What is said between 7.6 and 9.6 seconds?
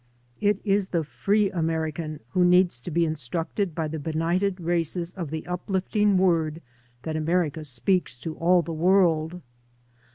speaks to all the world.